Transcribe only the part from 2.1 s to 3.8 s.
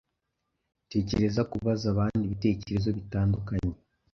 ibitekerezo bitandukanye